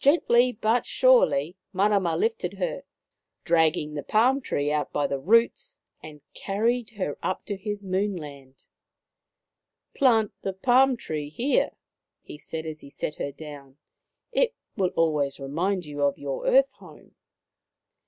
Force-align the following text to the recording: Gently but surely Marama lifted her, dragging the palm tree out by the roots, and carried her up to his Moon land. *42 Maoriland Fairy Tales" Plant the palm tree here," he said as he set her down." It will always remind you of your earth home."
Gently 0.00 0.50
but 0.50 0.84
surely 0.84 1.54
Marama 1.72 2.16
lifted 2.16 2.54
her, 2.54 2.82
dragging 3.44 3.94
the 3.94 4.02
palm 4.02 4.40
tree 4.40 4.72
out 4.72 4.92
by 4.92 5.06
the 5.06 5.20
roots, 5.20 5.78
and 6.02 6.20
carried 6.34 6.90
her 6.98 7.16
up 7.22 7.46
to 7.46 7.56
his 7.56 7.80
Moon 7.80 8.16
land. 8.16 8.64
*42 9.94 9.94
Maoriland 9.94 9.94
Fairy 9.94 9.94
Tales" 9.94 9.94
Plant 10.00 10.32
the 10.42 10.52
palm 10.54 10.96
tree 10.96 11.28
here," 11.28 11.70
he 12.20 12.36
said 12.36 12.66
as 12.66 12.80
he 12.80 12.90
set 12.90 13.14
her 13.14 13.30
down." 13.30 13.76
It 14.42 14.56
will 14.76 14.90
always 14.96 15.38
remind 15.38 15.86
you 15.86 16.02
of 16.02 16.18
your 16.18 16.46
earth 16.48 16.72
home." 16.72 17.14